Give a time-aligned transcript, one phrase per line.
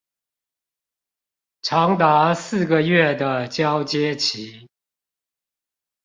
[1.61, 4.67] 長達四個月的交接期